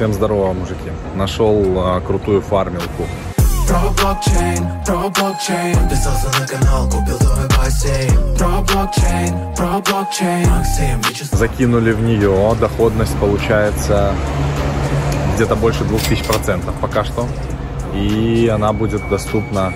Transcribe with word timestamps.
Всем 0.00 0.14
здорово, 0.14 0.54
мужики. 0.54 0.90
Нашел 1.14 1.62
а, 1.76 2.00
крутую 2.00 2.40
фармилку. 2.40 3.06
Про 3.68 3.90
блокчейн, 3.90 4.66
про 4.86 5.10
блокчейн 5.10 5.88
Писался 5.90 6.40
на 6.40 6.46
канал, 6.46 6.88
купил 6.88 7.18
твой 7.18 7.46
бассейн 7.48 8.36
Про 8.38 8.62
блокчейн, 8.62 9.54
про 9.54 9.78
блокчейн 9.80 10.48
Максим, 10.48 11.02
Закинули 11.32 11.92
в 11.92 12.00
нее, 12.00 12.56
доходность 12.58 13.14
получается 13.18 14.14
где-то 15.34 15.54
больше 15.54 15.84
2000% 15.84 16.72
пока 16.80 17.04
что. 17.04 17.28
И 17.94 18.50
она 18.50 18.72
будет 18.72 19.06
доступна 19.10 19.74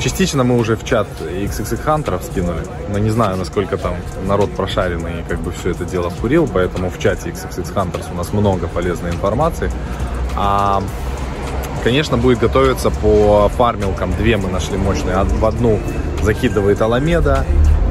Частично 0.00 0.44
мы 0.44 0.56
уже 0.58 0.76
в 0.76 0.84
чат 0.84 1.08
XXX 1.20 1.82
Хантеров 1.82 2.22
скинули, 2.22 2.60
но 2.90 2.98
не 2.98 3.10
знаю, 3.10 3.36
насколько 3.36 3.76
там 3.76 3.94
народ 4.26 4.50
прошаренный 4.52 5.24
как 5.28 5.40
бы 5.40 5.50
все 5.52 5.70
это 5.70 5.84
дело 5.84 6.10
вкурил, 6.10 6.48
поэтому 6.52 6.90
в 6.90 6.98
чате 6.98 7.30
XXX 7.30 7.74
Hunters 7.74 8.12
у 8.12 8.14
нас 8.14 8.32
много 8.32 8.68
полезной 8.68 9.10
информации. 9.10 9.70
А, 10.36 10.82
конечно, 11.82 12.18
будет 12.18 12.38
готовиться 12.38 12.90
по 12.90 13.48
фармилкам. 13.56 14.12
Две 14.18 14.36
мы 14.36 14.48
нашли 14.48 14.76
мощные. 14.76 15.16
В 15.24 15.44
одну 15.44 15.78
закидывает 16.22 16.80
Аламеда, 16.82 17.44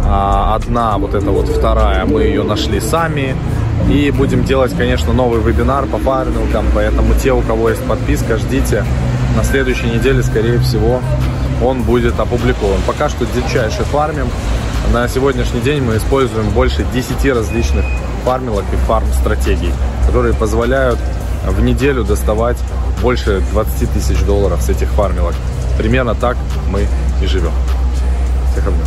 а 0.03 0.55
одна, 0.55 0.97
вот 0.97 1.15
эта 1.15 1.31
вот 1.31 1.47
вторая, 1.47 2.05
мы 2.05 2.23
ее 2.23 2.43
нашли 2.43 2.79
сами. 2.79 3.35
И 3.89 4.11
будем 4.11 4.43
делать, 4.45 4.75
конечно, 4.75 5.11
новый 5.11 5.41
вебинар 5.41 5.85
по 5.85 5.97
фармилкам, 5.97 6.65
поэтому 6.73 7.13
те, 7.21 7.33
у 7.33 7.41
кого 7.41 7.69
есть 7.69 7.83
подписка, 7.83 8.37
ждите. 8.37 8.85
На 9.35 9.43
следующей 9.43 9.87
неделе, 9.87 10.23
скорее 10.23 10.59
всего, 10.59 11.01
он 11.63 11.83
будет 11.83 12.19
опубликован. 12.19 12.79
Пока 12.87 13.09
что 13.09 13.25
дичайше 13.25 13.83
фармим. 13.83 14.27
На 14.93 15.07
сегодняшний 15.07 15.61
день 15.61 15.81
мы 15.81 15.97
используем 15.97 16.49
больше 16.51 16.85
10 16.93 17.25
различных 17.33 17.85
фармилок 18.23 18.65
и 18.71 18.75
фарм-стратегий, 18.85 19.71
которые 20.07 20.33
позволяют 20.33 20.99
в 21.47 21.61
неделю 21.61 22.03
доставать 22.03 22.57
больше 23.01 23.41
20 23.51 23.91
тысяч 23.91 24.19
долларов 24.23 24.61
с 24.61 24.69
этих 24.69 24.89
фармилок. 24.89 25.33
Примерно 25.77 26.15
так 26.15 26.37
мы 26.69 26.87
и 27.21 27.25
живем. 27.25 27.51
Всех 28.51 28.67
обнял. 28.67 28.85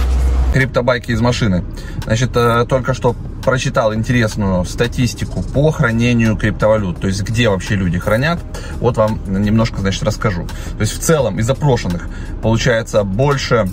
Криптобайки 0.53 1.11
из 1.11 1.21
машины. 1.21 1.65
Значит, 2.05 2.31
э, 2.35 2.65
только 2.69 2.95
что 2.95 3.15
прочитал 3.49 3.95
интересную 3.95 4.63
статистику 4.67 5.43
по 5.43 5.71
хранению 5.71 6.37
криптовалют, 6.37 7.01
то 7.01 7.07
есть 7.07 7.23
где 7.23 7.49
вообще 7.49 7.77
люди 7.77 7.99
хранят. 7.99 8.39
Вот 8.79 8.99
вам 8.99 9.21
немножко, 9.27 9.81
значит, 9.81 10.03
расскажу. 10.03 10.47
То 10.75 10.81
есть 10.81 10.93
в 10.93 10.99
целом 10.99 11.39
из 11.39 11.49
опрошенных 11.49 12.11
получается 12.43 13.05
больше 13.05 13.67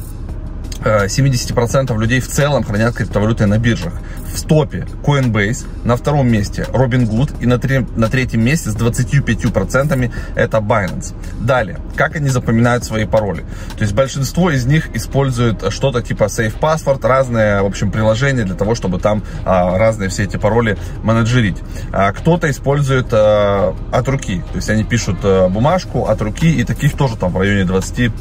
70% 0.86 1.94
э, 1.94 2.00
людей 2.00 2.20
в 2.20 2.28
целом 2.28 2.64
хранят 2.64 2.96
криптовалюты 2.96 3.46
на 3.46 3.58
биржах. 3.58 3.94
В 4.34 4.38
стопе 4.38 4.86
Coinbase, 5.04 5.66
на 5.84 5.96
втором 5.96 6.28
месте 6.28 6.68
Robinhood 6.72 7.42
и 7.42 7.46
на, 7.46 7.58
три, 7.58 7.86
на 7.96 8.10
третьем 8.10 8.44
месте 8.44 8.70
с 8.70 8.76
25% 8.76 10.12
это 10.36 10.58
Binance. 10.58 11.14
Далее, 11.40 11.80
как 11.96 12.16
они 12.16 12.30
запоминают 12.30 12.84
свои 12.84 13.06
пароли? 13.06 13.46
То 13.78 13.84
есть 13.84 13.94
большинство 13.94 14.52
из 14.52 14.66
них 14.66 14.96
используют 14.96 15.74
что-то 15.74 16.02
типа 16.02 16.26
Safe 16.26 16.58
Password, 16.60 17.06
разные, 17.08 17.62
в 17.62 17.66
общем, 17.66 17.92
приложения 17.92 18.44
для 18.44 18.56
того, 18.56 18.76
чтобы 18.76 19.00
там 19.00 19.24
а, 19.46 19.78
разные 19.78 20.10
все 20.10 20.24
эти 20.24 20.38
пароли 20.38 20.78
менеджерить. 21.04 21.58
А, 21.92 22.12
кто-то 22.12 22.50
использует 22.50 23.08
а, 23.12 23.76
от 23.92 24.08
руки, 24.08 24.44
то 24.52 24.58
есть 24.58 24.70
они 24.70 24.84
пишут 24.84 25.18
а, 25.24 25.50
бумажку 25.50 26.06
от 26.06 26.22
руки 26.22 26.52
и 26.52 26.64
таких 26.64 26.96
тоже 26.98 27.16
там 27.16 27.32
в 27.32 27.38
районе 27.38 27.66
20 27.66 28.12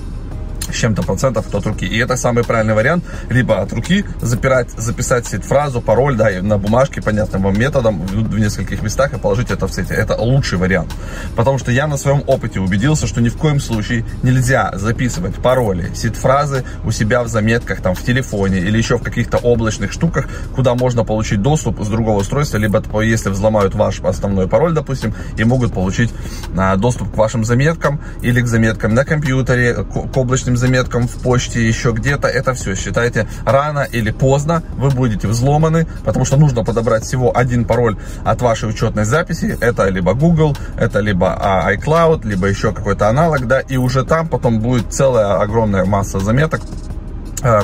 с 0.73 0.77
чем-то 0.77 1.03
процентов 1.03 1.53
от 1.55 1.67
руки. 1.67 1.87
И 1.87 1.99
это 1.99 2.17
самый 2.17 2.45
правильный 2.45 2.75
вариант. 2.75 3.05
Либо 3.29 3.61
от 3.61 3.73
руки 3.73 4.05
запирать, 4.21 4.71
записать 4.77 5.27
фразу, 5.27 5.81
пароль, 5.81 6.17
да, 6.17 6.31
на 6.43 6.59
бумажке 6.59 7.03
понятным 7.03 7.43
вам 7.43 7.59
методом 7.59 8.01
в, 8.01 8.39
нескольких 8.39 8.83
местах 8.83 9.13
и 9.15 9.19
положить 9.19 9.51
это 9.51 9.67
в 9.67 9.73
сети. 9.73 9.93
Это 9.93 10.17
лучший 10.17 10.59
вариант. 10.59 10.93
Потому 11.37 11.59
что 11.59 11.71
я 11.71 11.87
на 11.87 11.97
своем 11.97 12.23
опыте 12.27 12.61
убедился, 12.61 13.07
что 13.07 13.21
ни 13.21 13.29
в 13.29 13.37
коем 13.37 13.61
случае 13.61 14.05
нельзя 14.23 14.73
записывать 14.75 15.35
пароли, 15.37 15.91
сид-фразы 15.95 16.65
у 16.85 16.91
себя 16.91 17.23
в 17.23 17.29
заметках, 17.29 17.81
там, 17.81 17.95
в 17.95 18.03
телефоне 18.03 18.59
или 18.59 18.79
еще 18.79 18.99
в 18.99 19.03
каких-то 19.03 19.39
облачных 19.39 19.93
штуках, 19.93 20.27
куда 20.55 20.75
можно 20.75 21.05
получить 21.05 21.43
доступ 21.43 21.83
с 21.83 21.89
другого 21.89 22.21
устройства, 22.21 22.59
либо 22.59 22.83
если 23.03 23.31
взломают 23.31 23.75
ваш 23.75 24.01
основной 24.01 24.49
пароль, 24.49 24.73
допустим, 24.73 25.15
и 25.37 25.45
могут 25.45 25.73
получить 25.73 26.13
а, 26.57 26.77
доступ 26.77 27.13
к 27.13 27.17
вашим 27.17 27.45
заметкам 27.45 28.01
или 28.23 28.41
к 28.41 28.47
заметкам 28.47 28.95
на 28.95 29.05
компьютере, 29.05 29.75
к 29.75 30.17
облачным 30.17 30.54
этим 30.55 30.57
заметкам 30.57 31.09
в 31.09 31.17
почте, 31.23 31.67
еще 31.67 31.93
где-то, 31.93 32.29
это 32.29 32.55
все, 32.55 32.75
считайте, 32.75 33.27
рано 33.45 33.87
или 33.93 34.11
поздно 34.11 34.63
вы 34.77 34.91
будете 34.91 35.27
взломаны, 35.27 35.87
потому 36.05 36.25
что 36.25 36.37
нужно 36.37 36.65
подобрать 36.65 37.05
всего 37.05 37.37
один 37.37 37.65
пароль 37.65 37.97
от 38.25 38.41
вашей 38.41 38.69
учетной 38.69 39.05
записи, 39.05 39.57
это 39.61 39.89
либо 39.89 40.15
Google, 40.15 40.57
это 40.77 41.01
либо 41.01 41.35
а, 41.35 41.73
iCloud, 41.75 42.27
либо 42.27 42.47
еще 42.47 42.73
какой-то 42.73 43.09
аналог, 43.09 43.47
да, 43.47 43.61
и 43.61 43.77
уже 43.77 44.05
там 44.05 44.29
потом 44.29 44.61
будет 44.61 44.93
целая 44.93 45.41
огромная 45.41 45.85
масса 45.85 46.21
заметок, 46.21 46.61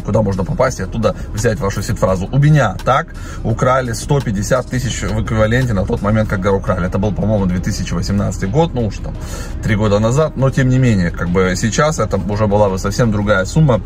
куда 0.04 0.22
можно 0.22 0.44
попасть 0.44 0.80
и 0.80 0.82
оттуда 0.82 1.14
взять 1.32 1.58
вашу 1.60 1.82
сид-фразу. 1.82 2.28
У 2.32 2.38
меня 2.38 2.76
так 2.84 3.14
украли 3.44 3.92
150 3.92 4.66
тысяч 4.66 5.02
в 5.02 5.22
эквиваленте 5.22 5.72
на 5.72 5.84
тот 5.84 6.02
момент, 6.02 6.28
когда 6.28 6.52
украли. 6.52 6.86
Это 6.86 6.98
был, 6.98 7.12
по-моему, 7.12 7.46
2018 7.46 8.50
год, 8.50 8.74
ну 8.74 8.86
уж 8.86 8.96
там, 8.98 9.14
три 9.62 9.76
года 9.76 9.98
назад, 9.98 10.36
но 10.36 10.50
тем 10.50 10.69
не 10.69 10.78
менее, 10.78 11.10
как 11.10 11.28
бы 11.28 11.54
сейчас 11.56 11.98
это 11.98 12.16
уже 12.16 12.46
была 12.46 12.69
бы 12.69 12.78
совсем 12.78 13.10
другая 13.10 13.44
сумма, 13.44 13.80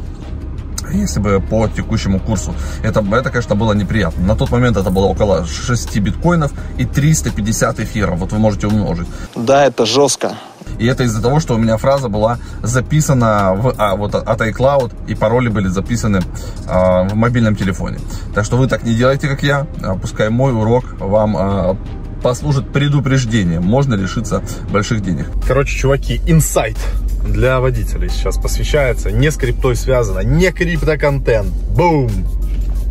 если 0.93 1.21
бы 1.21 1.41
по 1.41 1.69
текущему 1.69 2.21
курсу. 2.21 2.55
Это, 2.83 3.05
это, 3.13 3.31
конечно, 3.31 3.55
было 3.55 3.73
неприятно. 3.73 4.25
На 4.25 4.37
тот 4.37 4.51
момент 4.51 4.77
это 4.77 4.91
было 4.91 5.07
около 5.07 5.47
6 5.47 5.99
биткоинов 5.99 6.53
и 6.79 6.85
350 6.85 7.81
эфиров. 7.81 8.19
Вот 8.19 8.33
вы 8.33 8.39
можете 8.39 8.67
умножить. 8.67 9.09
Да, 9.35 9.65
это 9.65 9.87
жестко. 9.87 10.35
И 10.79 10.87
это 10.87 11.05
из-за 11.05 11.23
того, 11.23 11.41
что 11.41 11.55
у 11.55 11.59
меня 11.59 11.77
фраза 11.77 12.09
была 12.09 12.39
записана 12.63 13.55
в, 13.55 13.75
а, 13.79 13.97
вот 13.97 14.15
от 14.15 14.41
iCloud, 14.41 14.93
и 15.07 15.15
пароли 15.15 15.49
были 15.49 15.69
записаны 15.69 16.21
а, 16.67 17.05
в 17.05 17.15
мобильном 17.15 17.57
телефоне. 17.57 17.99
Так 18.35 18.45
что 18.45 18.57
вы 18.57 18.67
так 18.67 18.85
не 18.85 18.95
делайте, 18.95 19.29
как 19.29 19.43
я. 19.43 19.67
А, 19.83 19.95
пускай 19.95 20.31
мой 20.31 20.53
урок 20.53 20.85
вам 20.99 21.37
а, 21.37 21.77
послужит 22.23 22.73
предупреждением. 22.73 23.63
Можно 23.63 23.95
лишиться 23.95 24.43
больших 24.71 25.03
денег. 25.03 25.27
Короче, 25.47 25.79
чуваки, 25.79 26.21
инсайт 26.27 26.79
для 27.25 27.61
водителей 27.61 28.09
сейчас 28.09 28.37
посвящается. 28.37 29.11
Не 29.11 29.31
с 29.31 29.37
криптой 29.37 29.77
связано, 29.77 30.21
не 30.21 30.51
криптоконтент. 30.51 31.53
Бум! 31.77 32.11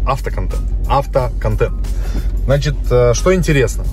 Автоконтент. 0.06 0.64
Автоконтент. 0.88 1.76
Значит, 2.46 2.76
э, 2.92 3.14
что 3.14 3.34
интересно. 3.34 3.86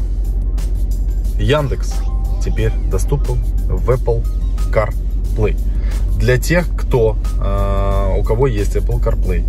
Яндекс 1.38 1.94
теперь 2.40 2.72
доступен 2.90 3.36
в 3.68 3.90
Apple 3.90 4.24
CarPlay. 4.72 5.56
Для 6.18 6.38
тех, 6.38 6.66
кто, 6.76 7.16
э, 7.40 8.18
у 8.18 8.22
кого 8.22 8.46
есть 8.46 8.76
Apple 8.76 9.02
CarPlay, 9.02 9.44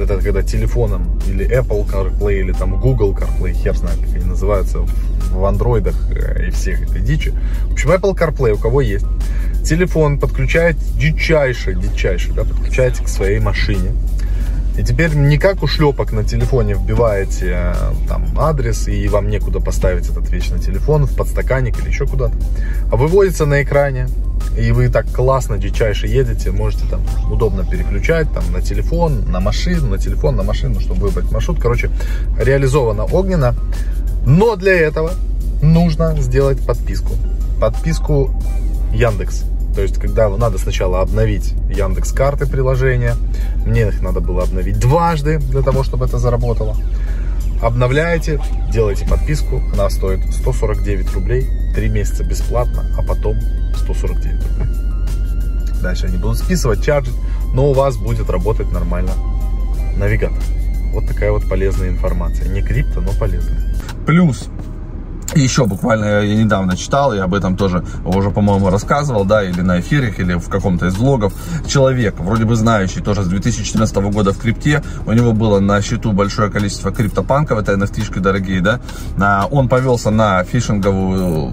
это 0.00 0.18
когда 0.18 0.42
телефоном 0.42 1.18
или 1.26 1.46
Apple 1.46 1.86
CarPlay, 1.86 2.40
или 2.40 2.52
там 2.52 2.78
Google 2.78 3.12
CarPlay, 3.12 3.52
хер 3.52 3.76
знает, 3.76 3.98
как 4.00 4.14
они 4.14 4.24
называются 4.24 4.80
в 5.30 5.44
андроидах 5.44 5.94
э, 6.10 6.48
и 6.48 6.50
всех 6.50 6.82
этой 6.82 7.00
дичи. 7.00 7.32
В 7.68 7.72
общем, 7.72 7.90
Apple 7.90 8.16
CarPlay 8.16 8.52
у 8.52 8.58
кого 8.58 8.80
есть, 8.80 9.06
телефон 9.64 10.18
подключает 10.18 10.76
дичайше, 10.98 11.74
дичайше, 11.74 12.32
да, 12.32 12.44
подключаете 12.44 13.02
к 13.02 13.08
своей 13.08 13.40
машине. 13.40 13.92
И 14.78 14.84
теперь 14.84 15.14
не 15.14 15.38
как 15.38 15.62
у 15.62 15.66
шлепок 15.66 16.12
на 16.12 16.24
телефоне 16.24 16.74
вбиваете 16.74 17.72
э, 17.74 17.74
там 18.08 18.26
адрес 18.38 18.88
и 18.88 19.08
вам 19.08 19.28
некуда 19.28 19.60
поставить 19.60 20.08
этот 20.10 20.28
вечный 20.30 20.58
телефон 20.58 21.06
в 21.06 21.16
подстаканник 21.16 21.78
или 21.80 21.88
еще 21.88 22.06
куда-то, 22.06 22.34
а 22.90 22.96
выводится 22.96 23.46
на 23.46 23.62
экране 23.62 24.08
и 24.56 24.72
вы 24.72 24.88
так 24.88 25.06
классно, 25.12 25.58
дичайше 25.58 26.06
едете, 26.06 26.50
можете 26.50 26.84
там 26.88 27.02
удобно 27.30 27.64
переключать 27.64 28.32
там 28.32 28.50
на 28.52 28.62
телефон, 28.62 29.30
на 29.30 29.40
машину, 29.40 29.88
на 29.88 29.98
телефон, 29.98 30.36
на 30.36 30.42
машину, 30.42 30.80
чтобы 30.80 31.08
выбрать 31.08 31.30
маршрут. 31.30 31.60
Короче, 31.60 31.90
реализовано 32.38 33.04
огненно. 33.04 33.54
Но 34.24 34.56
для 34.56 34.72
этого 34.72 35.12
нужно 35.62 36.16
сделать 36.20 36.64
подписку. 36.64 37.12
Подписку 37.60 38.34
Яндекс. 38.92 39.44
То 39.76 39.82
есть, 39.82 39.98
когда 39.98 40.30
надо 40.30 40.56
сначала 40.56 41.02
обновить 41.02 41.52
Яндекс 41.68 42.12
карты 42.12 42.46
приложения, 42.46 43.14
мне 43.66 43.82
их 43.88 44.00
надо 44.00 44.20
было 44.20 44.42
обновить 44.42 44.78
дважды 44.78 45.36
для 45.36 45.60
того, 45.60 45.84
чтобы 45.84 46.06
это 46.06 46.16
заработало. 46.16 46.74
Обновляете, 47.62 48.40
делаете 48.72 49.06
подписку, 49.06 49.62
она 49.74 49.90
стоит 49.90 50.20
149 50.32 51.12
рублей, 51.12 51.46
3 51.74 51.88
месяца 51.90 52.24
бесплатно, 52.24 52.86
а 52.98 53.02
потом 53.02 53.36
149 53.76 54.46
рублей. 54.48 54.68
Дальше 55.82 56.06
они 56.06 56.16
будут 56.16 56.38
списывать, 56.38 56.82
чарджить, 56.82 57.14
но 57.52 57.70
у 57.70 57.74
вас 57.74 57.98
будет 57.98 58.30
работать 58.30 58.72
нормально 58.72 59.12
навигатор. 59.98 60.42
Вот 60.94 61.06
такая 61.06 61.32
вот 61.32 61.46
полезная 61.50 61.90
информация. 61.90 62.48
Не 62.48 62.62
крипто, 62.62 63.02
но 63.02 63.10
полезная. 63.20 63.76
Плюс 64.06 64.48
еще 65.40 65.66
буквально 65.66 66.22
я 66.22 66.34
недавно 66.34 66.76
читал, 66.76 67.14
я 67.14 67.24
об 67.24 67.34
этом 67.34 67.56
тоже 67.56 67.84
уже, 68.04 68.30
по-моему, 68.30 68.70
рассказывал, 68.70 69.24
да, 69.24 69.42
или 69.42 69.60
на 69.60 69.80
эфирах, 69.80 70.18
или 70.18 70.34
в 70.34 70.48
каком-то 70.48 70.86
из 70.86 70.96
влогов. 70.96 71.32
Человек, 71.66 72.18
вроде 72.18 72.44
бы 72.44 72.56
знающий, 72.56 73.00
тоже 73.00 73.24
с 73.24 73.26
2014 73.28 73.96
года 73.96 74.32
в 74.32 74.38
крипте, 74.38 74.82
у 75.06 75.12
него 75.12 75.32
было 75.32 75.60
на 75.60 75.80
счету 75.82 76.12
большое 76.12 76.50
количество 76.50 76.90
криптопанков, 76.92 77.58
это 77.58 77.72
NFT-шки 77.72 78.20
дорогие, 78.20 78.60
да, 78.60 78.80
он 79.50 79.68
повелся 79.68 80.10
на 80.10 80.44
фишинговую 80.44 81.52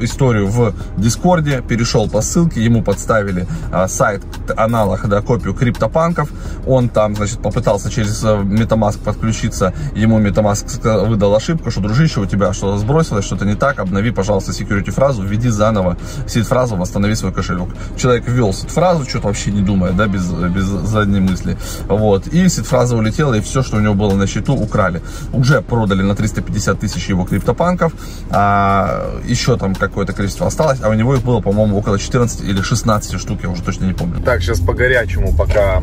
историю 0.00 0.46
в 0.46 0.74
Дискорде, 0.96 1.62
перешел 1.66 2.08
по 2.08 2.20
ссылке, 2.20 2.64
ему 2.64 2.82
подставили 2.82 3.46
а, 3.72 3.88
сайт, 3.88 4.22
аналог, 4.56 5.08
да, 5.08 5.20
копию 5.20 5.54
криптопанков. 5.54 6.30
Он 6.66 6.88
там, 6.88 7.16
значит, 7.16 7.40
попытался 7.40 7.90
через 7.90 8.22
Metamask 8.22 8.98
подключиться, 8.98 9.72
ему 9.94 10.20
Metamask 10.20 11.06
выдал 11.06 11.34
ошибку, 11.34 11.70
что, 11.70 11.80
дружище, 11.80 12.20
у 12.20 12.26
тебя 12.26 12.52
что-то 12.52 12.78
сбросилось, 12.78 13.24
что-то 13.24 13.44
не 13.44 13.54
так, 13.54 13.78
обнови, 13.78 14.10
пожалуйста, 14.10 14.52
security 14.52 14.90
фразу, 14.90 15.22
введи 15.22 15.48
заново 15.48 15.96
сид-фразу, 16.26 16.76
восстанови 16.76 17.14
свой 17.14 17.32
кошелек. 17.32 17.68
Человек 17.96 18.28
ввел 18.28 18.52
сид-фразу, 18.52 19.04
что-то 19.08 19.28
вообще 19.28 19.50
не 19.50 19.62
думая, 19.62 19.92
да, 19.92 20.06
без, 20.06 20.30
без 20.30 20.64
задней 20.64 21.20
мысли. 21.20 21.56
Вот. 21.88 22.26
И 22.28 22.48
сид-фраза 22.48 22.96
улетела, 22.96 23.34
и 23.34 23.40
все, 23.40 23.62
что 23.62 23.76
у 23.76 23.80
него 23.80 23.94
было 23.94 24.14
на 24.14 24.26
счету, 24.26 24.54
украли. 24.54 25.02
Уже 25.32 25.60
продали 25.62 26.02
на 26.02 26.14
350 26.14 26.80
тысяч 26.80 27.08
его 27.08 27.24
криптопанков, 27.24 27.92
а 28.30 29.20
еще 29.24 29.56
там 29.56 29.71
какое-то 29.78 30.12
количество 30.12 30.46
осталось, 30.46 30.80
а 30.82 30.88
у 30.88 30.94
него 30.94 31.14
их 31.14 31.22
было, 31.22 31.40
по-моему, 31.40 31.78
около 31.78 31.98
14 31.98 32.42
или 32.42 32.60
16 32.60 33.18
штук, 33.20 33.40
я 33.42 33.50
уже 33.50 33.62
точно 33.62 33.86
не 33.86 33.92
помню. 33.92 34.22
Так, 34.22 34.40
сейчас 34.42 34.60
по 34.60 34.74
горячему, 34.74 35.34
пока 35.36 35.82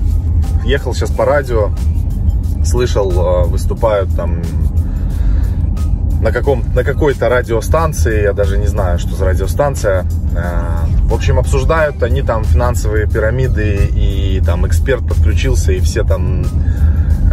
ехал 0.66 0.94
сейчас 0.94 1.12
по 1.12 1.26
радио, 1.26 1.72
слышал, 2.64 3.12
а, 3.16 3.44
выступают 3.46 4.16
там 4.16 4.42
на, 6.22 6.32
каком, 6.32 6.64
на 6.74 6.84
какой-то 6.84 7.30
радиостанции, 7.30 8.24
я 8.24 8.34
даже 8.34 8.58
не 8.58 8.68
знаю, 8.68 9.00
что 9.00 9.16
за 9.16 9.26
радиостанция. 9.26 10.06
А, 10.36 10.86
в 11.04 11.14
общем, 11.14 11.40
обсуждают 11.40 12.04
они 12.04 12.22
там 12.22 12.44
финансовые 12.44 13.08
пирамиды, 13.08 13.90
и 13.94 14.42
там 14.46 14.68
эксперт 14.68 15.08
подключился, 15.08 15.72
и 15.72 15.80
все 15.80 16.04
там 16.04 16.46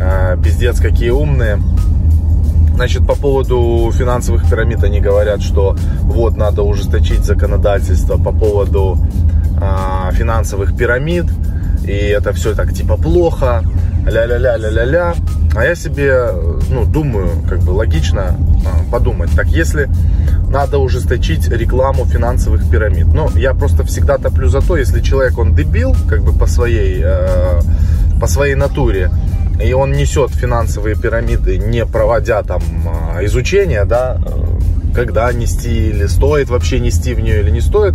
а, 0.00 0.36
пиздец 0.36 0.78
какие 0.80 1.10
умные. 1.10 1.60
Значит, 2.76 3.06
по 3.06 3.14
поводу 3.14 3.90
финансовых 3.90 4.48
пирамид 4.50 4.84
они 4.84 5.00
говорят, 5.00 5.40
что 5.40 5.74
вот 6.02 6.36
надо 6.36 6.62
ужесточить 6.62 7.24
законодательство 7.24 8.18
по 8.18 8.32
поводу 8.32 8.98
э, 9.58 10.12
финансовых 10.12 10.76
пирамид, 10.76 11.24
и 11.84 11.92
это 11.92 12.34
все 12.34 12.54
так 12.54 12.74
типа 12.74 12.98
плохо, 12.98 13.62
ля-ля-ля-ля-ля-ля. 14.06 15.14
А 15.56 15.64
я 15.64 15.74
себе, 15.74 16.28
ну, 16.70 16.84
думаю, 16.84 17.30
как 17.48 17.60
бы 17.60 17.70
логично 17.70 18.36
э, 18.36 18.90
подумать, 18.92 19.30
так 19.34 19.46
если 19.46 19.88
надо 20.50 20.76
ужесточить 20.76 21.48
рекламу 21.48 22.04
финансовых 22.04 22.70
пирамид. 22.70 23.06
Ну, 23.06 23.30
я 23.36 23.54
просто 23.54 23.84
всегда 23.84 24.18
топлю 24.18 24.48
за 24.48 24.60
то, 24.60 24.76
если 24.76 25.00
человек, 25.00 25.38
он 25.38 25.54
дебил, 25.54 25.96
как 26.08 26.22
бы 26.22 26.34
по 26.34 26.46
своей, 26.46 27.00
э, 27.02 27.60
по 28.20 28.26
своей 28.26 28.54
натуре, 28.54 29.10
и 29.62 29.72
он 29.72 29.92
несет 29.92 30.30
финансовые 30.30 30.96
пирамиды, 30.96 31.58
не 31.58 31.86
проводя 31.86 32.42
там 32.42 32.62
а, 32.86 33.24
изучения, 33.24 33.84
да, 33.84 34.20
э, 34.24 34.94
когда 34.94 35.32
нести 35.32 35.88
или 35.90 36.06
стоит 36.06 36.48
вообще 36.48 36.80
нести 36.80 37.14
в 37.14 37.20
нее 37.20 37.40
или 37.40 37.50
не 37.50 37.60
стоит, 37.60 37.94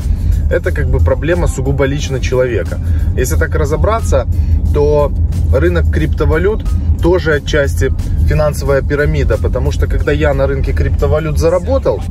это 0.49 0.71
как 0.71 0.87
бы 0.87 0.99
проблема 0.99 1.47
сугубо 1.47 1.85
лично 1.85 2.19
человека. 2.19 2.79
Если 3.15 3.35
так 3.35 3.55
разобраться, 3.55 4.27
то 4.73 5.11
рынок 5.53 5.91
криптовалют 5.91 6.65
тоже 7.01 7.35
отчасти 7.35 7.91
финансовая 8.27 8.81
пирамида, 8.81 9.37
потому 9.37 9.71
что 9.71 9.87
когда 9.87 10.11
я 10.11 10.33
на 10.33 10.47
рынке 10.47 10.73
криптовалют 10.73 11.39
заработал, 11.39 12.01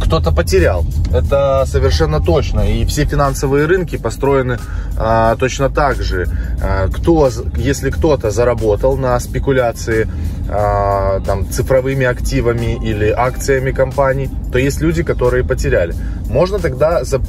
кто-то 0.00 0.32
потерял. 0.32 0.84
Это 1.12 1.64
совершенно 1.66 2.20
точно. 2.20 2.60
И 2.60 2.84
все 2.84 3.04
финансовые 3.04 3.66
рынки 3.66 3.96
построены 3.96 4.58
а, 4.96 5.36
точно 5.36 5.70
так 5.70 6.02
же. 6.02 6.26
А, 6.62 6.88
кто, 6.88 7.30
если 7.56 7.90
кто-то 7.90 8.30
заработал 8.30 8.96
на 8.96 9.20
спекуляции 9.20 10.08
а, 10.48 11.20
там, 11.20 11.48
цифровыми 11.50 12.06
активами 12.06 12.78
или 12.82 13.10
акциями 13.10 13.72
компаний, 13.72 14.30
то 14.50 14.58
есть 14.58 14.80
люди, 14.80 15.02
которые 15.02 15.44
потеряли. 15.44 15.94
Можно 16.28 16.58
тогда 16.58 17.04
за, 17.04 17.20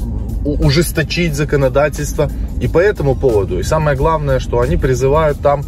ужесточить 0.45 1.35
законодательство 1.35 2.31
и 2.59 2.67
по 2.67 2.79
этому 2.79 3.15
поводу. 3.15 3.59
И 3.59 3.63
самое 3.63 3.97
главное, 3.97 4.39
что 4.39 4.59
они 4.59 4.77
призывают 4.77 5.39
там 5.41 5.63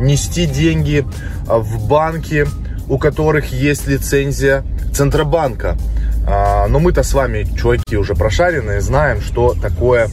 нести 0.00 0.46
деньги 0.46 1.04
в 1.46 1.88
банки, 1.88 2.46
у 2.88 2.98
которых 2.98 3.52
есть 3.52 3.86
лицензия 3.86 4.64
Центробанка. 4.92 5.76
А, 6.64 6.68
но 6.68 6.78
мы-то 6.78 7.02
с 7.02 7.12
вами, 7.12 7.46
чуваки, 7.56 7.96
уже 7.96 8.14
прошаренные, 8.14 8.80
знаем, 8.80 9.20
что 9.20 9.54
такое 9.54 10.08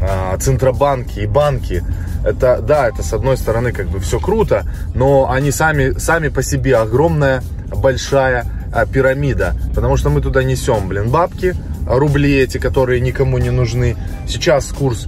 а, 0.00 0.36
центробанки 0.38 1.20
и 1.20 1.26
банки. 1.26 1.82
Это, 2.24 2.60
да, 2.60 2.88
это 2.88 3.02
с 3.02 3.12
одной 3.12 3.36
стороны 3.36 3.72
как 3.72 3.88
бы 3.88 3.98
все 3.98 4.20
круто, 4.20 4.64
но 4.94 5.30
они 5.30 5.50
сами, 5.50 5.98
сами 5.98 6.28
по 6.28 6.42
себе 6.42 6.76
огромная, 6.76 7.42
большая 7.74 8.46
а, 8.72 8.86
пирамида. 8.86 9.56
Потому 9.74 9.96
что 9.96 10.10
мы 10.10 10.20
туда 10.20 10.44
несем, 10.44 10.86
блин, 10.88 11.10
бабки, 11.10 11.56
рубли 11.88 12.36
эти, 12.36 12.58
которые 12.58 13.00
никому 13.00 13.38
не 13.38 13.50
нужны. 13.50 13.96
Сейчас 14.28 14.66
курс 14.66 15.06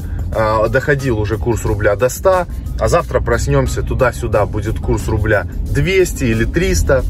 доходил 0.69 1.19
уже 1.19 1.39
курс 1.39 1.65
рубля 1.65 1.97
до 1.97 2.11
100, 2.11 2.47
а 2.79 2.89
завтра 2.89 3.21
проснемся 3.21 3.81
туда-сюда, 3.81 4.45
будет 4.45 4.79
курс 4.79 5.09
рубля 5.09 5.47
200 5.71 6.25
или 6.25 6.45
300. 6.45 7.03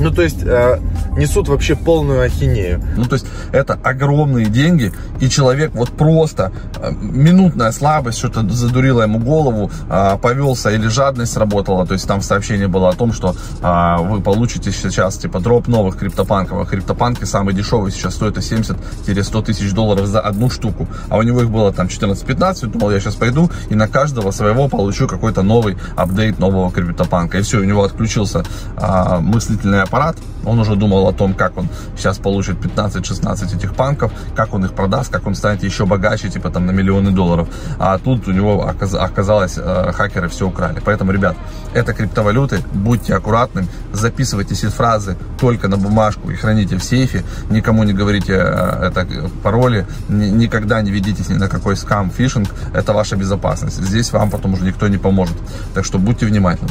Ну, 0.00 0.10
то 0.10 0.22
есть, 0.22 0.42
э, 0.42 0.78
несут 1.16 1.48
вообще 1.48 1.74
полную 1.76 2.22
ахинею. 2.22 2.82
Ну, 2.96 3.04
то 3.04 3.14
есть, 3.14 3.26
это 3.52 3.78
огромные 3.82 4.46
деньги, 4.46 4.92
и 5.20 5.28
человек 5.28 5.72
вот 5.74 5.90
просто, 5.90 6.52
э, 6.76 6.92
минутная 7.00 7.72
слабость, 7.72 8.18
что-то 8.18 8.48
задурило 8.48 9.02
ему 9.02 9.18
голову, 9.18 9.70
э, 9.88 10.18
повелся 10.20 10.70
или 10.70 10.88
жадность 10.88 11.32
сработала, 11.32 11.86
то 11.86 11.94
есть, 11.94 12.06
там 12.06 12.20
сообщение 12.22 12.68
было 12.68 12.90
о 12.90 12.92
том, 12.92 13.12
что 13.12 13.34
э, 13.62 13.96
вы 14.02 14.20
получите 14.20 14.72
сейчас, 14.72 15.16
типа, 15.18 15.40
дроп 15.40 15.68
новых 15.68 15.96
криптопанков, 15.96 16.60
а 16.60 16.64
криптопанки 16.64 17.24
самые 17.24 17.54
дешевые 17.54 17.92
сейчас 17.92 18.14
стоят 18.14 18.36
70-100 18.36 19.44
тысяч 19.44 19.72
долларов 19.72 20.06
за 20.06 20.20
одну 20.20 20.50
штуку, 20.50 20.88
а 21.08 21.16
у 21.16 21.22
него 21.22 21.42
их 21.42 21.50
было 21.50 21.72
там 21.72 21.86
14-15, 21.86 22.66
думал, 22.66 22.90
я 22.90 23.00
сейчас 23.00 23.14
пойду 23.14 23.50
и 23.68 23.74
на 23.74 23.88
каждого 23.88 24.30
своего 24.30 24.68
получу 24.68 25.06
какой-то 25.06 25.42
новый 25.42 25.76
апдейт 25.96 26.38
нового 26.38 26.70
криптопанка, 26.70 27.38
и 27.38 27.42
все, 27.42 27.58
у 27.58 27.64
него 27.64 27.84
отключился 27.84 28.44
э, 28.76 29.18
мыслительный 29.20 29.82
аппарат, 29.82 30.16
он 30.44 30.58
уже 30.58 30.76
думал 30.76 31.03
о 31.08 31.12
том, 31.12 31.34
как 31.34 31.56
он 31.56 31.68
сейчас 31.96 32.18
получит 32.18 32.56
15-16 32.56 33.56
этих 33.56 33.74
панков, 33.74 34.12
как 34.34 34.54
он 34.54 34.64
их 34.64 34.72
продаст, 34.72 35.12
как 35.12 35.26
он 35.26 35.34
станет 35.34 35.62
еще 35.62 35.86
богаче, 35.86 36.28
типа 36.28 36.50
там 36.50 36.66
на 36.66 36.70
миллионы 36.70 37.10
долларов. 37.10 37.48
А 37.78 37.98
тут 37.98 38.28
у 38.28 38.32
него 38.32 38.66
оказалось, 38.66 39.54
э, 39.56 39.92
хакеры 39.92 40.28
все 40.28 40.48
украли. 40.48 40.80
Поэтому, 40.84 41.12
ребят, 41.12 41.36
это 41.74 41.92
криптовалюты, 41.92 42.60
будьте 42.72 43.14
аккуратны, 43.14 43.66
записывайте 43.92 44.54
фразы 44.68 45.16
только 45.38 45.68
на 45.68 45.76
бумажку 45.76 46.30
и 46.30 46.36
храните 46.36 46.76
в 46.76 46.84
сейфе, 46.84 47.22
никому 47.50 47.84
не 47.84 47.92
говорите 47.92 48.32
э, 48.34 48.88
это 48.88 49.06
пароли, 49.42 49.86
никогда 50.08 50.82
не 50.82 50.90
ведитесь 50.90 51.28
ни 51.28 51.34
на 51.34 51.48
какой 51.48 51.76
скам, 51.76 52.10
фишинг, 52.10 52.48
это 52.72 52.92
ваша 52.92 53.16
безопасность. 53.16 53.76
Здесь 53.76 54.12
вам 54.12 54.30
потом 54.30 54.54
уже 54.54 54.64
никто 54.64 54.88
не 54.88 54.98
поможет. 54.98 55.36
Так 55.74 55.84
что 55.84 55.98
будьте 55.98 56.26
внимательны. 56.26 56.70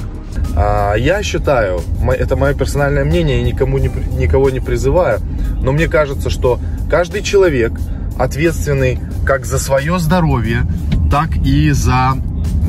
А, 0.55 0.93
я 0.95 1.23
считаю, 1.23 1.81
это 2.07 2.35
мое 2.35 2.53
персональное 2.53 3.03
мнение, 3.03 3.39
я 3.39 3.43
никому 3.43 3.77
не, 3.77 3.89
никого 4.17 4.49
не 4.49 4.59
призываю, 4.59 5.19
но 5.61 5.71
мне 5.71 5.87
кажется, 5.87 6.29
что 6.29 6.59
каждый 6.89 7.23
человек 7.23 7.73
ответственный 8.17 8.99
как 9.25 9.45
за 9.45 9.57
свое 9.57 9.97
здоровье, 9.99 10.65
так 11.09 11.35
и 11.37 11.71
за 11.71 12.13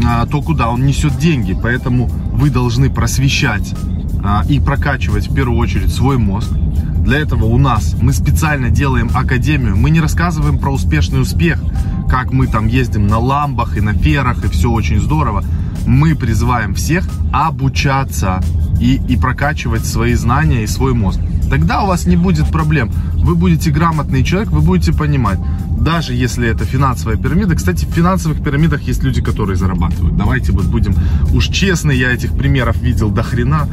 а, 0.07 0.27
то, 0.27 0.43
куда 0.43 0.71
он 0.71 0.87
несет 0.87 1.17
деньги. 1.19 1.57
Поэтому 1.61 2.07
вы 2.07 2.51
должны 2.51 2.91
просвещать 2.91 3.75
а, 4.23 4.45
и 4.49 4.61
прокачивать 4.61 5.29
в 5.29 5.35
первую 5.35 5.59
очередь 5.59 5.93
свой 5.93 6.19
мозг. 6.19 6.51
Для 6.51 7.19
этого 7.19 7.45
у 7.45 7.59
нас 7.59 7.95
мы 8.01 8.13
специально 8.15 8.71
делаем 8.71 9.11
академию. 9.13 9.77
Мы 9.77 9.91
не 9.91 10.01
рассказываем 10.01 10.59
про 10.59 10.71
успешный 10.71 11.21
успех, 11.21 11.63
как 12.09 12.33
мы 12.33 12.47
там 12.47 12.67
ездим 12.67 13.07
на 13.07 13.19
ламбах 13.19 13.77
и 13.77 13.81
на 13.81 13.93
ферах, 13.93 14.43
и 14.45 14.49
все 14.49 14.71
очень 14.71 15.01
здорово 15.01 15.45
мы 15.87 16.15
призываем 16.15 16.75
всех 16.75 17.05
обучаться 17.33 18.43
и, 18.81 19.01
и 19.09 19.17
прокачивать 19.17 19.85
свои 19.85 20.15
знания 20.15 20.65
и 20.65 20.67
свой 20.67 20.95
мозг. 20.95 21.21
Тогда 21.51 21.83
у 21.83 21.87
вас 21.87 22.07
не 22.07 22.17
будет 22.17 22.49
проблем. 22.51 22.91
Вы 23.15 23.35
будете 23.35 23.71
грамотный 23.71 24.25
человек, 24.25 24.51
вы 24.51 24.61
будете 24.61 24.93
понимать. 24.93 25.39
Даже 25.79 26.15
если 26.15 26.49
это 26.49 26.65
финансовая 26.65 27.17
пирамида. 27.17 27.55
Кстати, 27.55 27.85
в 27.85 27.91
финансовых 27.91 28.43
пирамидах 28.43 28.83
есть 28.83 29.03
люди, 29.03 29.21
которые 29.21 29.57
зарабатывают. 29.57 30.17
Давайте 30.17 30.53
вот 30.53 30.65
будем 30.65 30.95
уж 31.33 31.49
честны, 31.49 31.93
я 31.93 32.11
этих 32.11 32.37
примеров 32.37 32.81
видел 32.81 33.11
до 33.11 33.23
хрена. 33.23 33.69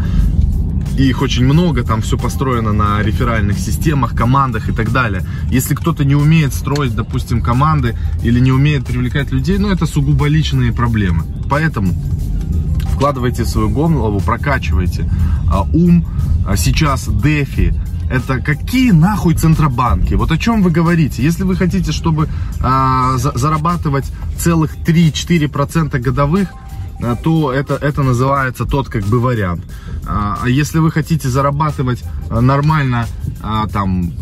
И 1.02 1.10
их 1.10 1.24
очень 1.24 1.46
много, 1.46 1.84
там 1.84 2.04
все 2.04 2.16
построено 2.16 2.74
на 2.74 3.02
реферальных 3.02 3.58
системах, 3.58 4.16
командах 4.16 4.70
и 4.70 4.72
так 4.72 4.92
далее. 4.92 5.24
Если 5.50 5.74
кто-то 5.74 6.06
не 6.06 6.14
умеет 6.14 6.54
строить, 6.54 6.94
допустим, 6.94 7.42
команды 7.42 7.98
или 8.22 8.40
не 8.40 8.52
умеет 8.52 8.86
привлекать 8.86 9.32
людей, 9.32 9.58
ну 9.58 9.72
это 9.72 9.88
сугубо 9.88 10.28
личные 10.28 10.72
проблемы. 10.72 11.24
Поэтому 11.50 11.92
вкладывайте 12.94 13.46
свою 13.46 13.72
голову, 13.72 14.20
прокачивайте 14.20 15.10
а, 15.52 15.64
ум. 15.74 16.06
А 16.48 16.56
сейчас 16.56 17.08
DeFi 17.08 17.74
это 18.12 18.40
какие 18.40 18.92
нахуй 18.92 19.34
центробанки? 19.34 20.14
Вот 20.14 20.32
о 20.32 20.38
чем 20.38 20.62
вы 20.62 20.70
говорите? 20.70 21.24
Если 21.24 21.42
вы 21.42 21.56
хотите, 21.56 21.92
чтобы 21.92 22.30
а, 22.60 23.18
за, 23.18 23.36
зарабатывать 23.36 24.06
целых 24.38 24.78
3-4% 24.86 25.98
годовых, 25.98 26.50
то 27.24 27.52
это, 27.52 27.76
это 27.76 28.04
называется 28.04 28.66
тот 28.66 28.90
как 28.90 29.04
бы 29.04 29.20
вариант. 29.20 29.64
А, 30.08 30.40
а 30.44 30.50
если 30.50 30.80
вы 30.80 30.92
хотите 30.92 31.30
зарабатывать 31.30 32.04
а, 32.30 32.42
нормально, 32.42 33.08
там, 33.74 34.14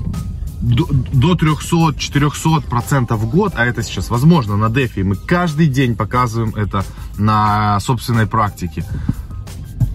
до 0.61 1.33
300-400% 1.35 3.15
в 3.15 3.29
год, 3.29 3.53
а 3.55 3.65
это 3.65 3.81
сейчас 3.83 4.09
возможно 4.09 4.57
на 4.57 4.65
DeFi, 4.65 5.03
мы 5.03 5.15
каждый 5.15 5.67
день 5.67 5.95
показываем 5.95 6.53
это 6.55 6.83
на 7.17 7.79
собственной 7.79 8.27
практике, 8.27 8.85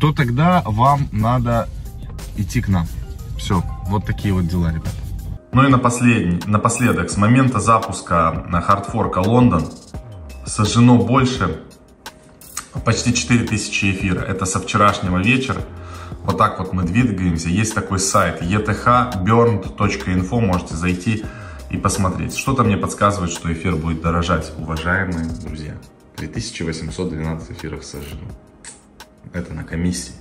то 0.00 0.12
тогда 0.12 0.62
вам 0.64 1.08
надо 1.12 1.68
идти 2.36 2.60
к 2.60 2.68
нам. 2.68 2.86
Все, 3.38 3.62
вот 3.88 4.06
такие 4.06 4.32
вот 4.32 4.46
дела, 4.46 4.70
ребят. 4.70 4.94
Ну 5.52 5.66
и 5.66 5.68
на 5.68 5.78
последний, 5.78 6.40
напоследок, 6.46 7.10
с 7.10 7.16
момента 7.16 7.60
запуска 7.60 8.44
на 8.48 8.60
хардфорка 8.60 9.18
Лондон 9.18 9.68
сожжено 10.46 10.96
больше 10.96 11.60
почти 12.84 13.14
4000 13.14 13.92
эфира. 13.92 14.20
Это 14.20 14.44
со 14.44 14.60
вчерашнего 14.60 15.18
вечера. 15.18 15.62
Вот 16.24 16.38
так 16.38 16.58
вот 16.58 16.72
мы 16.72 16.84
двигаемся. 16.84 17.48
Есть 17.48 17.74
такой 17.74 17.98
сайт 17.98 18.42
ethburned.info, 18.42 20.40
можете 20.40 20.74
зайти 20.74 21.24
и 21.70 21.76
посмотреть. 21.76 22.36
Что-то 22.36 22.64
мне 22.64 22.76
подсказывает, 22.76 23.32
что 23.32 23.52
эфир 23.52 23.76
будет 23.76 24.00
дорожать, 24.00 24.52
уважаемые 24.58 25.26
друзья. 25.44 25.76
3812 26.16 27.50
эфиров 27.50 27.84
сожжено. 27.84 28.30
Это 29.32 29.52
на 29.52 29.64
комиссии. 29.64 30.12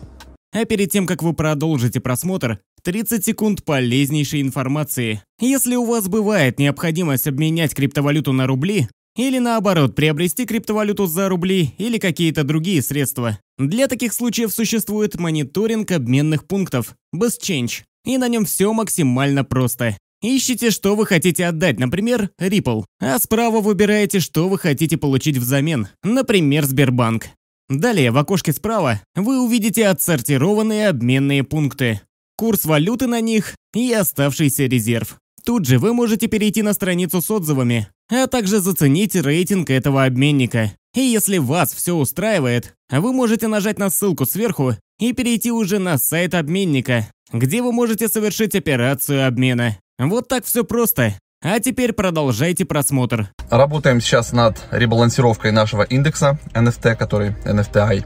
А 0.51 0.65
перед 0.65 0.91
тем, 0.91 1.07
как 1.07 1.23
вы 1.23 1.33
продолжите 1.33 1.99
просмотр, 1.99 2.59
30 2.83 3.23
секунд 3.23 3.63
полезнейшей 3.63 4.41
информации. 4.41 5.23
Если 5.39 5.75
у 5.75 5.85
вас 5.85 6.07
бывает 6.07 6.59
необходимость 6.59 7.27
обменять 7.27 7.73
криптовалюту 7.73 8.33
на 8.33 8.45
рубли, 8.45 8.87
или 9.15 9.39
наоборот, 9.39 9.95
приобрести 9.95 10.45
криптовалюту 10.45 11.05
за 11.05 11.29
рубли 11.29 11.73
или 11.77 11.97
какие-то 11.97 12.43
другие 12.43 12.81
средства. 12.81 13.39
Для 13.57 13.87
таких 13.87 14.13
случаев 14.13 14.51
существует 14.51 15.19
мониторинг 15.19 15.91
обменных 15.91 16.45
пунктов 16.45 16.95
BestChange, 17.15 17.83
и 18.05 18.17
на 18.17 18.27
нем 18.27 18.45
все 18.45 18.73
максимально 18.73 19.43
просто. 19.43 19.97
Ищите, 20.21 20.71
что 20.71 20.95
вы 20.95 21.05
хотите 21.05 21.45
отдать, 21.45 21.79
например, 21.79 22.29
Ripple, 22.39 22.85
а 23.01 23.19
справа 23.19 23.59
выбираете, 23.59 24.19
что 24.19 24.47
вы 24.47 24.57
хотите 24.57 24.97
получить 24.97 25.37
взамен, 25.37 25.89
например, 26.01 26.65
Сбербанк. 26.65 27.27
Далее 27.69 28.11
в 28.11 28.17
окошке 28.17 28.53
справа 28.53 29.01
вы 29.15 29.43
увидите 29.43 29.87
отсортированные 29.87 30.89
обменные 30.89 31.43
пункты, 31.43 32.01
курс 32.37 32.65
валюты 32.65 33.07
на 33.07 33.19
них 33.19 33.55
и 33.75 33.91
оставшийся 33.91 34.65
резерв. 34.65 35.17
Тут 35.45 35.65
же 35.65 35.77
вы 35.77 35.93
можете 35.93 36.27
перейти 36.27 36.61
на 36.61 36.73
страницу 36.73 37.21
с 37.21 37.29
отзывами, 37.29 37.89
а 38.09 38.27
также 38.27 38.59
заценить 38.59 39.15
рейтинг 39.15 39.69
этого 39.69 40.05
обменника. 40.05 40.71
И 40.95 41.01
если 41.01 41.39
вас 41.39 41.73
все 41.73 41.95
устраивает, 41.95 42.73
вы 42.89 43.13
можете 43.13 43.47
нажать 43.47 43.79
на 43.79 43.89
ссылку 43.89 44.25
сверху 44.25 44.75
и 44.99 45.13
перейти 45.13 45.51
уже 45.51 45.79
на 45.79 45.97
сайт 45.97 46.35
обменника, 46.35 47.07
где 47.31 47.61
вы 47.61 47.71
можете 47.71 48.07
совершить 48.07 48.55
операцию 48.55 49.27
обмена. 49.27 49.77
Вот 49.97 50.27
так 50.27 50.45
все 50.45 50.63
просто. 50.63 51.15
А 51.45 51.59
теперь 51.59 51.91
продолжайте 51.91 52.63
просмотр. 52.63 53.27
Работаем 53.49 53.99
сейчас 53.99 54.31
над 54.31 54.61
ребалансировкой 54.71 55.51
нашего 55.51 55.83
индекса 55.83 56.39
NFT, 56.53 56.95
который 56.95 57.35
NFTI, 57.43 58.05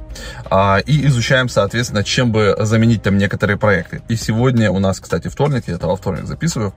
а, 0.49 0.79
и 0.79 1.05
изучаем, 1.05 1.47
соответственно, 1.47 2.03
чем 2.03 2.31
бы 2.31 2.55
заменить 2.59 3.03
там 3.03 3.19
некоторые 3.19 3.57
проекты. 3.57 4.01
И 4.09 4.15
сегодня 4.15 4.71
у 4.71 4.79
нас, 4.79 4.99
кстати, 4.99 5.27
вторник, 5.27 5.65
я 5.67 5.75
это 5.75 5.85
во 5.85 5.95
вторник 5.95 6.25
записываю, 6.25 6.73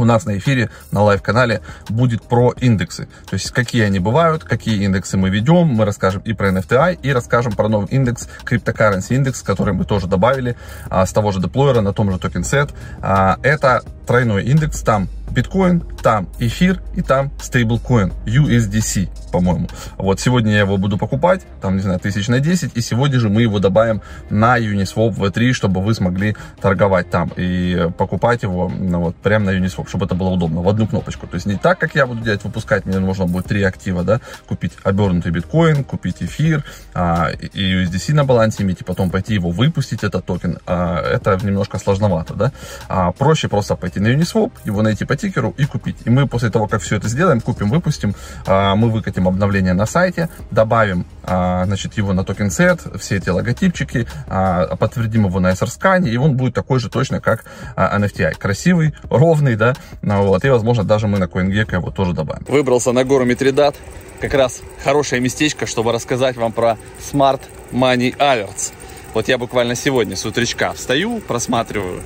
у 0.00 0.04
нас 0.04 0.24
на 0.24 0.38
эфире, 0.38 0.70
на 0.90 1.02
лайв-канале 1.02 1.60
будет 1.88 2.22
про 2.22 2.52
индексы. 2.60 3.08
То 3.28 3.34
есть, 3.34 3.50
какие 3.50 3.82
они 3.82 3.98
бывают, 3.98 4.44
какие 4.44 4.82
индексы 4.84 5.16
мы 5.16 5.30
ведем. 5.30 5.68
Мы 5.68 5.84
расскажем 5.84 6.22
и 6.22 6.32
про 6.32 6.50
NFTI, 6.50 6.98
и 7.02 7.12
расскажем 7.12 7.52
про 7.52 7.68
новый 7.68 7.88
индекс, 7.88 8.28
Cryptocurrency 8.44 9.14
индекс, 9.14 9.42
который 9.42 9.74
мы 9.74 9.84
тоже 9.84 10.06
добавили 10.06 10.56
а, 10.88 11.06
с 11.06 11.12
того 11.12 11.32
же 11.32 11.40
деплойера 11.40 11.80
на 11.80 11.92
том 11.92 12.10
же 12.10 12.18
Token 12.18 12.44
Set. 12.44 12.70
А, 13.00 13.38
это 13.42 13.82
тройной 14.06 14.44
индекс, 14.44 14.80
там 14.80 15.08
биткоин, 15.30 15.82
там 16.02 16.28
эфир 16.38 16.82
и 16.94 17.02
там 17.02 17.30
стейблкоин 17.40 18.12
USDC, 18.26 19.30
по-моему. 19.30 19.68
Вот 19.96 20.20
сегодня 20.20 20.52
я 20.52 20.60
его 20.60 20.76
буду 20.76 20.98
покупать, 20.98 21.42
там, 21.60 21.76
не 21.76 21.82
знаю, 21.82 22.00
тысяч 22.00 22.28
на 22.28 22.40
10, 22.40 22.76
и 22.76 22.80
сегодня 22.80 23.18
же 23.18 23.28
мы 23.28 23.42
его 23.42 23.58
добавим 23.58 24.02
на 24.30 24.58
Uniswap 24.58 25.16
V3, 25.16 25.52
чтобы 25.52 25.82
вы 25.82 25.94
смогли 25.94 26.36
торговать 26.60 27.10
там 27.10 27.30
и 27.36 27.88
покупать 27.96 28.42
его 28.42 28.68
ну, 28.68 29.00
вот 29.00 29.16
прямо 29.16 29.46
на 29.46 29.50
Uniswap, 29.50 29.88
чтобы 29.88 30.06
это 30.06 30.14
было 30.14 30.30
удобно, 30.30 30.62
в 30.62 30.68
одну 30.68 30.86
кнопочку. 30.86 31.26
То 31.26 31.36
есть 31.36 31.46
не 31.46 31.56
так, 31.56 31.78
как 31.78 31.94
я 31.94 32.06
буду 32.06 32.22
делать, 32.22 32.44
выпускать, 32.44 32.86
мне 32.86 32.98
нужно 32.98 33.26
будет 33.26 33.46
три 33.46 33.62
актива, 33.62 34.02
да, 34.04 34.20
купить 34.48 34.72
обернутый 34.82 35.32
биткоин, 35.32 35.84
купить 35.84 36.16
эфир 36.20 36.64
а, 36.94 37.30
и 37.30 37.84
USDC 37.84 38.14
на 38.14 38.24
балансе 38.24 38.62
иметь, 38.62 38.80
и 38.80 38.84
потом 38.84 39.10
пойти 39.10 39.34
его 39.34 39.50
выпустить, 39.50 40.04
этот 40.04 40.24
токен. 40.26 40.58
А, 40.66 41.00
это 41.00 41.38
немножко 41.42 41.78
сложновато, 41.78 42.34
да. 42.34 42.52
А, 42.88 43.12
проще 43.12 43.48
просто 43.48 43.76
пойти 43.76 44.00
на 44.00 44.08
Uniswap, 44.08 44.52
его 44.64 44.82
найти 44.82 45.04
по 45.04 45.16
тикеру 45.20 45.54
и 45.56 45.64
купить. 45.64 45.96
И 46.04 46.10
мы 46.10 46.26
после 46.26 46.50
того, 46.50 46.66
как 46.66 46.80
все 46.82 46.96
это 46.96 47.08
сделаем, 47.08 47.40
купим, 47.40 47.70
выпустим, 47.70 48.14
а, 48.46 48.74
мы 48.74 48.90
выкатим 48.90 49.28
обновление 49.28 49.74
на 49.74 49.86
сайте, 49.86 50.28
добавим 50.50 51.06
а, 51.22 51.64
значит, 51.66 51.94
его 51.94 52.12
на 52.12 52.24
токен 52.24 52.50
сет, 52.50 52.80
все 52.98 53.16
эти 53.16 53.28
логотипчики, 53.28 54.06
а, 54.26 54.76
подтвердим 54.76 55.26
его 55.26 55.40
на 55.40 55.52
SR-скане, 55.52 56.10
и 56.10 56.16
он 56.16 56.36
будет 56.36 56.54
такой 56.54 56.80
же 56.80 56.88
точно, 56.88 57.20
как 57.20 57.44
NFTI. 57.76 58.36
Красивый, 58.38 58.94
ровный, 59.08 59.56
да, 59.56 59.74
ну 60.02 60.22
вот, 60.22 60.44
и, 60.44 60.48
возможно, 60.48 60.84
даже 60.84 61.06
мы 61.06 61.18
на 61.18 61.24
CoinGecko 61.24 61.74
его 61.74 61.90
тоже 61.90 62.12
добавим. 62.12 62.44
Выбрался 62.48 62.92
на 62.92 63.04
гору 63.04 63.24
Митридат, 63.24 63.76
как 64.20 64.34
раз 64.34 64.62
хорошее 64.84 65.20
местечко, 65.20 65.66
чтобы 65.66 65.92
рассказать 65.92 66.36
вам 66.36 66.52
про 66.52 66.76
Smart 67.00 67.40
Money 67.72 68.16
Alerts. 68.16 68.72
Вот 69.14 69.28
я 69.28 69.38
буквально 69.38 69.74
сегодня 69.74 70.16
с 70.16 70.24
утречка 70.24 70.72
встаю, 70.72 71.20
просматриваю 71.20 72.02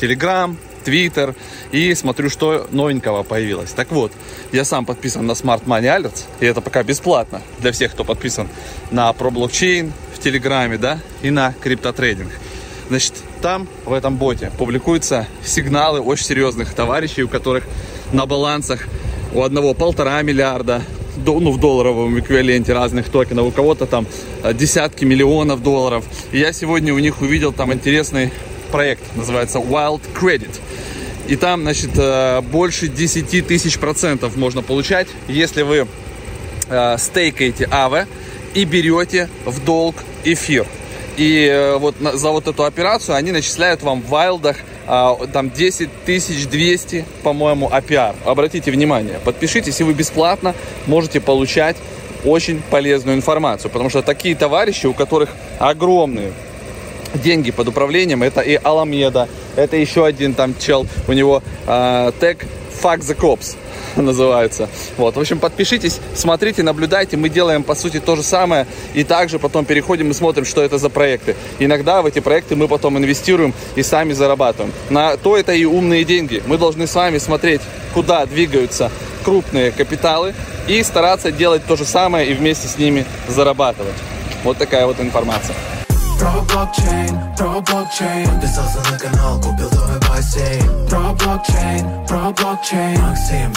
Telegram, 0.00 0.56
Twitter 0.84 1.34
и 1.72 1.94
смотрю, 1.94 2.30
что 2.30 2.66
новенького 2.70 3.22
появилось. 3.22 3.70
Так 3.70 3.90
вот, 3.92 4.12
я 4.52 4.64
сам 4.64 4.84
подписан 4.84 5.26
на 5.26 5.32
Smart 5.32 5.64
Money 5.64 5.84
Alerts, 5.84 6.24
и 6.40 6.46
это 6.46 6.60
пока 6.60 6.82
бесплатно 6.82 7.42
для 7.58 7.72
всех, 7.72 7.92
кто 7.92 8.04
подписан 8.04 8.48
на 8.90 9.10
ProBlockchain 9.10 9.92
в 10.14 10.18
Телеграме, 10.20 10.78
да, 10.78 10.98
и 11.22 11.30
на 11.30 11.54
криптотрейдинг. 11.60 12.30
Значит, 12.88 13.14
там, 13.42 13.68
в 13.84 13.92
этом 13.92 14.16
боте, 14.16 14.50
публикуются 14.56 15.26
сигналы 15.44 16.00
очень 16.00 16.24
серьезных 16.24 16.72
товарищей, 16.72 17.22
у 17.22 17.28
которых 17.28 17.64
на 18.12 18.24
балансах 18.24 18.88
у 19.34 19.42
одного 19.42 19.74
полтора 19.74 20.22
миллиарда, 20.22 20.82
ну, 21.24 21.50
в 21.50 21.60
долларовом 21.60 22.18
эквиваленте 22.18 22.72
разных 22.72 23.10
токенов, 23.10 23.46
у 23.46 23.50
кого-то 23.50 23.86
там 23.86 24.06
э, 24.42 24.54
десятки 24.54 25.04
миллионов 25.04 25.62
долларов. 25.62 26.04
И 26.32 26.38
я 26.38 26.52
сегодня 26.52 26.94
у 26.94 26.98
них 26.98 27.20
увидел 27.20 27.52
там 27.52 27.72
интересный 27.72 28.32
проект, 28.68 29.02
называется 29.16 29.58
Wild 29.58 30.02
Credit. 30.14 30.50
И 31.28 31.36
там, 31.36 31.60
значит, 31.62 31.90
э, 31.96 32.40
больше 32.40 32.88
10 32.88 33.46
тысяч 33.46 33.78
процентов 33.78 34.36
можно 34.36 34.62
получать, 34.62 35.08
если 35.28 35.60
вы 35.60 35.86
э, 36.68 36.96
стейкаете 36.98 37.68
АВЭ 37.70 38.06
и 38.54 38.64
берете 38.64 39.28
в 39.44 39.62
долг 39.62 39.96
эфир. 40.24 40.66
И 41.18 41.46
э, 41.46 41.76
вот 41.76 41.96
за 42.00 42.30
вот 42.30 42.48
эту 42.48 42.64
операцию 42.64 43.14
они 43.14 43.30
начисляют 43.30 43.82
вам 43.82 44.00
в 44.02 44.08
вайлдах 44.08 44.56
там 44.86 45.50
10 45.50 45.90
200, 46.06 47.04
по-моему, 47.22 47.68
APR. 47.68 48.14
Обратите 48.24 48.70
внимание, 48.70 49.20
подпишитесь, 49.22 49.78
и 49.80 49.84
вы 49.84 49.92
бесплатно 49.92 50.54
можете 50.86 51.20
получать 51.20 51.76
очень 52.24 52.62
полезную 52.70 53.14
информацию, 53.14 53.70
потому 53.70 53.90
что 53.90 54.00
такие 54.00 54.34
товарищи, 54.34 54.86
у 54.86 54.94
которых 54.94 55.28
огромные 55.58 56.32
деньги 57.14 57.50
под 57.50 57.68
управлением. 57.68 58.22
Это 58.22 58.40
и 58.40 58.54
Аламеда, 58.54 59.28
это 59.56 59.76
еще 59.76 60.04
один 60.04 60.34
там 60.34 60.54
чел, 60.58 60.86
у 61.06 61.12
него 61.12 61.42
э, 61.66 62.12
тег 62.20 62.46
Fuck 62.82 63.00
the 63.00 63.16
Cops 63.16 63.56
называется. 63.96 64.68
Вот, 64.96 65.16
в 65.16 65.20
общем, 65.20 65.38
подпишитесь, 65.38 66.00
смотрите, 66.14 66.62
наблюдайте. 66.62 67.16
Мы 67.16 67.28
делаем, 67.28 67.62
по 67.62 67.74
сути, 67.74 68.00
то 68.00 68.16
же 68.16 68.22
самое. 68.22 68.66
И 68.94 69.04
также 69.04 69.38
потом 69.38 69.64
переходим 69.64 70.10
и 70.10 70.14
смотрим, 70.14 70.44
что 70.44 70.62
это 70.62 70.78
за 70.78 70.88
проекты. 70.88 71.36
Иногда 71.58 72.02
в 72.02 72.06
эти 72.06 72.20
проекты 72.20 72.56
мы 72.56 72.68
потом 72.68 72.98
инвестируем 72.98 73.54
и 73.74 73.82
сами 73.82 74.12
зарабатываем. 74.12 74.72
На 74.90 75.16
то 75.16 75.36
это 75.36 75.52
и 75.52 75.64
умные 75.64 76.04
деньги. 76.04 76.42
Мы 76.46 76.58
должны 76.58 76.86
с 76.86 76.94
вами 76.94 77.18
смотреть, 77.18 77.60
куда 77.94 78.26
двигаются 78.26 78.90
крупные 79.24 79.72
капиталы 79.72 80.34
и 80.68 80.82
стараться 80.82 81.32
делать 81.32 81.62
то 81.66 81.76
же 81.76 81.84
самое 81.84 82.30
и 82.30 82.34
вместе 82.34 82.68
с 82.68 82.78
ними 82.78 83.04
зарабатывать. 83.26 83.96
Вот 84.44 84.56
такая 84.56 84.86
вот 84.86 85.00
информация. 85.00 85.56
Про 86.18 86.42
блокчейн, 86.42 87.36
про 87.36 87.60
блокчейн 87.60 88.28
Подписался 88.28 88.78
на 88.90 88.98
канал, 88.98 89.40
купил 89.40 89.70
твой 89.70 90.00
бассейн 90.00 90.88
Про 90.88 91.12
блокчейн, 91.14 92.06
про 92.06 92.30
блокчейн 92.32 93.00
Максим, 93.00 93.52